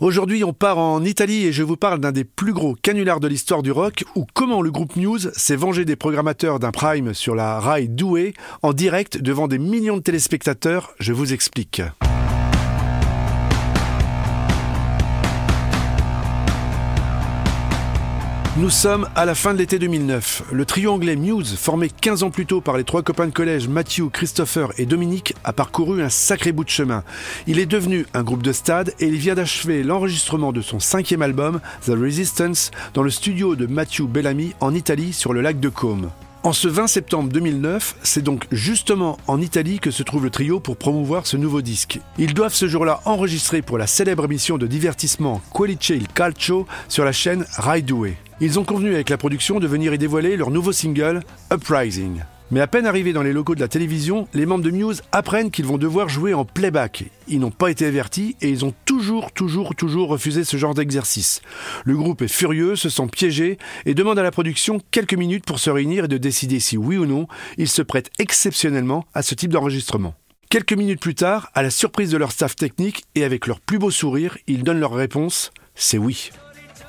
Aujourd'hui, 0.00 0.44
on 0.44 0.54
part 0.54 0.78
en 0.78 1.04
Italie 1.04 1.44
et 1.44 1.52
je 1.52 1.62
vous 1.62 1.76
parle 1.76 2.00
d'un 2.00 2.10
des 2.10 2.24
plus 2.24 2.54
gros 2.54 2.74
canulars 2.74 3.20
de 3.20 3.28
l'histoire 3.28 3.62
du 3.62 3.70
rock 3.70 4.04
ou 4.16 4.24
comment 4.32 4.62
le 4.62 4.70
groupe 4.70 4.96
Muse 4.96 5.30
s'est 5.36 5.56
vengé 5.56 5.84
des 5.84 5.94
programmateurs 5.94 6.58
d'un 6.58 6.70
prime 6.70 7.12
sur 7.12 7.34
la 7.34 7.60
Rai 7.60 7.86
Douai 7.86 8.32
en 8.62 8.72
direct 8.72 9.20
devant 9.20 9.46
des 9.46 9.58
millions 9.58 9.98
de 9.98 10.02
téléspectateurs. 10.02 10.94
Je 11.00 11.12
vous 11.12 11.34
explique. 11.34 11.82
Nous 18.60 18.68
sommes 18.68 19.08
à 19.16 19.24
la 19.24 19.34
fin 19.34 19.54
de 19.54 19.58
l'été 19.58 19.78
2009. 19.78 20.42
Le 20.52 20.66
trio 20.66 20.92
anglais 20.92 21.16
Muse, 21.16 21.56
formé 21.56 21.88
15 21.88 22.24
ans 22.24 22.30
plus 22.30 22.44
tôt 22.44 22.60
par 22.60 22.76
les 22.76 22.84
trois 22.84 23.00
copains 23.00 23.26
de 23.26 23.32
collège 23.32 23.68
Matthew, 23.68 24.10
Christopher 24.12 24.68
et 24.76 24.84
Dominique, 24.84 25.34
a 25.44 25.54
parcouru 25.54 26.02
un 26.02 26.10
sacré 26.10 26.52
bout 26.52 26.64
de 26.64 26.68
chemin. 26.68 27.02
Il 27.46 27.58
est 27.58 27.64
devenu 27.64 28.04
un 28.12 28.22
groupe 28.22 28.42
de 28.42 28.52
stade 28.52 28.92
et 29.00 29.06
il 29.06 29.16
vient 29.16 29.34
d'achever 29.34 29.82
l'enregistrement 29.82 30.52
de 30.52 30.60
son 30.60 30.78
cinquième 30.78 31.22
album, 31.22 31.62
The 31.86 31.92
Resistance, 31.98 32.70
dans 32.92 33.02
le 33.02 33.08
studio 33.08 33.56
de 33.56 33.64
Matthew 33.64 34.02
Bellamy 34.02 34.52
en 34.60 34.74
Italie 34.74 35.14
sur 35.14 35.32
le 35.32 35.40
lac 35.40 35.58
de 35.58 35.70
Côme. 35.70 36.10
En 36.42 36.52
ce 36.52 36.68
20 36.68 36.86
septembre 36.86 37.32
2009, 37.32 37.96
c'est 38.02 38.22
donc 38.22 38.46
justement 38.52 39.16
en 39.26 39.40
Italie 39.40 39.78
que 39.78 39.90
se 39.90 40.02
trouve 40.02 40.24
le 40.24 40.30
trio 40.30 40.60
pour 40.60 40.76
promouvoir 40.76 41.26
ce 41.26 41.38
nouveau 41.38 41.62
disque. 41.62 41.98
Ils 42.18 42.34
doivent 42.34 42.52
ce 42.52 42.68
jour-là 42.68 43.00
enregistrer 43.06 43.62
pour 43.62 43.78
la 43.78 43.86
célèbre 43.86 44.26
émission 44.26 44.58
de 44.58 44.66
divertissement 44.66 45.40
Qualice 45.50 45.88
il 45.88 46.08
Calcio 46.08 46.66
sur 46.88 47.06
la 47.06 47.12
chaîne 47.12 47.46
Rai 47.56 47.80
Due. 47.80 48.18
Ils 48.42 48.58
ont 48.58 48.64
convenu 48.64 48.94
avec 48.94 49.10
la 49.10 49.18
production 49.18 49.60
de 49.60 49.66
venir 49.66 49.92
y 49.92 49.98
dévoiler 49.98 50.34
leur 50.34 50.50
nouveau 50.50 50.72
single, 50.72 51.20
Uprising. 51.52 52.22
Mais 52.50 52.62
à 52.62 52.66
peine 52.66 52.86
arrivés 52.86 53.12
dans 53.12 53.22
les 53.22 53.34
locaux 53.34 53.54
de 53.54 53.60
la 53.60 53.68
télévision, 53.68 54.28
les 54.32 54.46
membres 54.46 54.64
de 54.64 54.70
Muse 54.70 55.02
apprennent 55.12 55.50
qu'ils 55.50 55.66
vont 55.66 55.76
devoir 55.76 56.08
jouer 56.08 56.32
en 56.32 56.46
playback. 56.46 57.04
Ils 57.28 57.38
n'ont 57.38 57.50
pas 57.50 57.70
été 57.70 57.84
avertis 57.84 58.36
et 58.40 58.48
ils 58.48 58.64
ont 58.64 58.72
toujours, 58.86 59.32
toujours, 59.32 59.74
toujours 59.74 60.08
refusé 60.08 60.44
ce 60.44 60.56
genre 60.56 60.72
d'exercice. 60.72 61.42
Le 61.84 61.94
groupe 61.94 62.22
est 62.22 62.28
furieux, 62.28 62.76
se 62.76 62.88
sent 62.88 63.08
piégé 63.12 63.58
et 63.84 63.92
demande 63.92 64.18
à 64.18 64.22
la 64.22 64.30
production 64.30 64.80
quelques 64.90 65.12
minutes 65.12 65.44
pour 65.44 65.58
se 65.58 65.68
réunir 65.68 66.06
et 66.06 66.08
de 66.08 66.16
décider 66.16 66.60
si 66.60 66.78
oui 66.78 66.96
ou 66.96 67.04
non 67.04 67.28
ils 67.58 67.68
se 67.68 67.82
prêtent 67.82 68.10
exceptionnellement 68.18 69.04
à 69.12 69.20
ce 69.20 69.34
type 69.34 69.52
d'enregistrement. 69.52 70.14
Quelques 70.48 70.72
minutes 70.72 71.00
plus 71.00 71.14
tard, 71.14 71.50
à 71.54 71.62
la 71.62 71.70
surprise 71.70 72.10
de 72.10 72.16
leur 72.16 72.32
staff 72.32 72.56
technique 72.56 73.04
et 73.14 73.24
avec 73.24 73.46
leur 73.46 73.60
plus 73.60 73.78
beau 73.78 73.90
sourire, 73.90 74.38
ils 74.46 74.64
donnent 74.64 74.80
leur 74.80 74.94
réponse, 74.94 75.52
c'est 75.74 75.98
oui. 75.98 76.30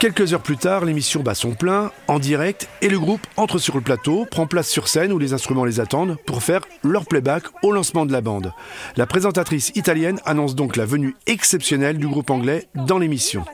Quelques 0.00 0.32
heures 0.32 0.40
plus 0.40 0.56
tard, 0.56 0.86
l'émission 0.86 1.20
bat 1.20 1.34
son 1.34 1.50
plein, 1.50 1.92
en 2.08 2.18
direct, 2.18 2.70
et 2.80 2.88
le 2.88 2.98
groupe 2.98 3.20
entre 3.36 3.58
sur 3.58 3.74
le 3.74 3.82
plateau, 3.82 4.24
prend 4.24 4.46
place 4.46 4.66
sur 4.66 4.88
scène 4.88 5.12
où 5.12 5.18
les 5.18 5.34
instruments 5.34 5.66
les 5.66 5.78
attendent 5.78 6.16
pour 6.24 6.42
faire 6.42 6.62
leur 6.82 7.04
playback 7.04 7.42
au 7.62 7.70
lancement 7.70 8.06
de 8.06 8.12
la 8.12 8.22
bande. 8.22 8.54
La 8.96 9.06
présentatrice 9.06 9.72
italienne 9.74 10.18
annonce 10.24 10.54
donc 10.54 10.76
la 10.76 10.86
venue 10.86 11.14
exceptionnelle 11.26 11.98
du 11.98 12.08
groupe 12.08 12.30
anglais 12.30 12.66
dans 12.74 12.96
l'émission. 12.96 13.44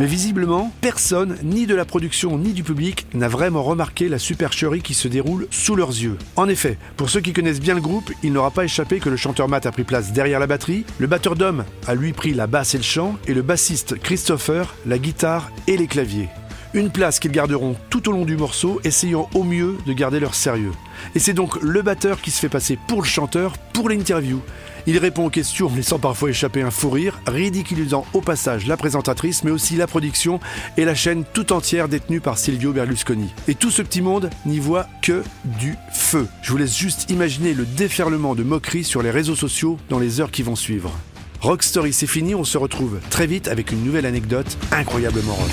Mais 0.00 0.06
visiblement, 0.06 0.72
personne, 0.80 1.36
ni 1.42 1.66
de 1.66 1.74
la 1.74 1.84
production 1.84 2.38
ni 2.38 2.54
du 2.54 2.62
public, 2.62 3.06
n'a 3.12 3.28
vraiment 3.28 3.62
remarqué 3.62 4.08
la 4.08 4.18
supercherie 4.18 4.80
qui 4.80 4.94
se 4.94 5.08
déroule 5.08 5.46
sous 5.50 5.76
leurs 5.76 5.90
yeux. 5.90 6.16
En 6.36 6.48
effet, 6.48 6.78
pour 6.96 7.10
ceux 7.10 7.20
qui 7.20 7.34
connaissent 7.34 7.60
bien 7.60 7.74
le 7.74 7.82
groupe, 7.82 8.10
il 8.22 8.32
n'aura 8.32 8.50
pas 8.50 8.64
échappé 8.64 8.98
que 8.98 9.10
le 9.10 9.18
chanteur 9.18 9.46
Matt 9.46 9.66
a 9.66 9.72
pris 9.72 9.84
place 9.84 10.14
derrière 10.14 10.40
la 10.40 10.46
batterie, 10.46 10.86
le 10.98 11.06
batteur 11.06 11.36
d'homme 11.36 11.66
a 11.86 11.94
lui 11.94 12.14
pris 12.14 12.32
la 12.32 12.46
basse 12.46 12.74
et 12.74 12.78
le 12.78 12.82
chant, 12.82 13.18
et 13.28 13.34
le 13.34 13.42
bassiste 13.42 13.98
Christopher 13.98 14.74
la 14.86 14.96
guitare 14.96 15.50
et 15.66 15.76
les 15.76 15.86
claviers. 15.86 16.30
Une 16.72 16.90
place 16.90 17.18
qu'ils 17.18 17.32
garderont 17.32 17.74
tout 17.90 18.08
au 18.08 18.12
long 18.12 18.24
du 18.24 18.36
morceau, 18.36 18.80
essayant 18.84 19.28
au 19.34 19.42
mieux 19.42 19.76
de 19.86 19.92
garder 19.92 20.20
leur 20.20 20.36
sérieux. 20.36 20.70
Et 21.16 21.18
c'est 21.18 21.32
donc 21.32 21.60
le 21.60 21.82
batteur 21.82 22.20
qui 22.20 22.30
se 22.30 22.38
fait 22.38 22.48
passer 22.48 22.78
pour 22.86 23.02
le 23.02 23.08
chanteur 23.08 23.58
pour 23.72 23.88
l'interview. 23.88 24.40
Il 24.86 24.96
répond 24.98 25.26
aux 25.26 25.30
questions, 25.30 25.70
laissant 25.74 25.98
parfois 25.98 26.30
échapper 26.30 26.62
un 26.62 26.70
fou 26.70 26.90
rire, 26.90 27.20
ridiculisant 27.26 28.06
au 28.14 28.20
passage 28.20 28.68
la 28.68 28.76
présentatrice, 28.76 29.42
mais 29.42 29.50
aussi 29.50 29.76
la 29.76 29.88
production 29.88 30.38
et 30.76 30.84
la 30.84 30.94
chaîne 30.94 31.24
tout 31.32 31.52
entière 31.52 31.88
détenue 31.88 32.20
par 32.20 32.38
Silvio 32.38 32.72
Berlusconi. 32.72 33.34
Et 33.48 33.56
tout 33.56 33.70
ce 33.70 33.82
petit 33.82 34.00
monde 34.00 34.30
n'y 34.46 34.60
voit 34.60 34.86
que 35.02 35.24
du 35.44 35.76
feu. 35.92 36.28
Je 36.42 36.52
vous 36.52 36.58
laisse 36.58 36.76
juste 36.76 37.10
imaginer 37.10 37.52
le 37.52 37.64
déferlement 37.64 38.36
de 38.36 38.44
moqueries 38.44 38.84
sur 38.84 39.02
les 39.02 39.10
réseaux 39.10 39.36
sociaux 39.36 39.76
dans 39.88 39.98
les 39.98 40.20
heures 40.20 40.30
qui 40.30 40.44
vont 40.44 40.56
suivre. 40.56 40.92
Rock 41.40 41.62
Story, 41.62 41.94
c'est 41.94 42.06
fini, 42.06 42.34
on 42.34 42.44
se 42.44 42.58
retrouve 42.58 43.00
très 43.08 43.26
vite 43.26 43.48
avec 43.48 43.72
une 43.72 43.82
nouvelle 43.82 44.04
anecdote 44.04 44.58
incroyablement 44.72 45.32
rock. 45.32 45.50